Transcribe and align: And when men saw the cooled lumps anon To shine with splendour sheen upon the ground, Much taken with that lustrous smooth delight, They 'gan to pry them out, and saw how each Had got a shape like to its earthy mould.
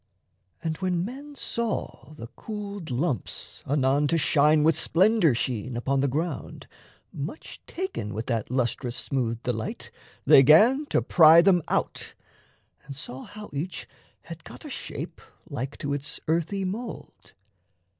And 0.63 0.77
when 0.77 1.05
men 1.05 1.35
saw 1.35 2.15
the 2.15 2.25
cooled 2.35 2.89
lumps 2.89 3.61
anon 3.67 4.07
To 4.07 4.17
shine 4.17 4.63
with 4.63 4.75
splendour 4.75 5.35
sheen 5.35 5.77
upon 5.77 5.99
the 5.99 6.07
ground, 6.07 6.65
Much 7.13 7.61
taken 7.67 8.11
with 8.11 8.25
that 8.25 8.49
lustrous 8.49 8.95
smooth 8.95 9.43
delight, 9.43 9.91
They 10.25 10.41
'gan 10.41 10.87
to 10.87 11.03
pry 11.03 11.43
them 11.43 11.61
out, 11.67 12.15
and 12.85 12.95
saw 12.95 13.25
how 13.25 13.51
each 13.53 13.87
Had 14.21 14.43
got 14.43 14.65
a 14.65 14.71
shape 14.71 15.21
like 15.47 15.77
to 15.77 15.93
its 15.93 16.19
earthy 16.27 16.65
mould. 16.65 17.33